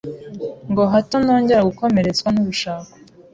[0.69, 2.93] ngo hato ntongera gukomeretswa n’urushako.